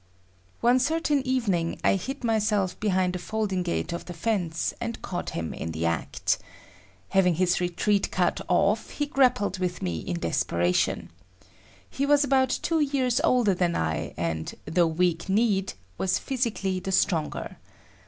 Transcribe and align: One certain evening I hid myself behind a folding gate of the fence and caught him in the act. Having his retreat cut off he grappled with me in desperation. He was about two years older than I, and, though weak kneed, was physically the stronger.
One 0.61 0.79
certain 0.79 1.21
evening 1.27 1.79
I 1.83 1.93
hid 1.93 2.23
myself 2.23 2.79
behind 2.79 3.15
a 3.15 3.19
folding 3.19 3.61
gate 3.61 3.93
of 3.93 4.05
the 4.05 4.15
fence 4.15 4.73
and 4.81 4.99
caught 5.03 5.29
him 5.37 5.53
in 5.53 5.73
the 5.73 5.85
act. 5.85 6.39
Having 7.09 7.35
his 7.35 7.61
retreat 7.61 8.09
cut 8.09 8.41
off 8.47 8.89
he 8.89 9.05
grappled 9.05 9.59
with 9.59 9.83
me 9.83 9.99
in 9.99 10.17
desperation. 10.19 11.11
He 11.87 12.07
was 12.07 12.23
about 12.23 12.49
two 12.49 12.79
years 12.79 13.21
older 13.23 13.53
than 13.53 13.75
I, 13.75 14.15
and, 14.17 14.55
though 14.65 14.87
weak 14.87 15.29
kneed, 15.29 15.73
was 15.99 16.17
physically 16.17 16.79
the 16.79 16.91
stronger. 16.91 17.57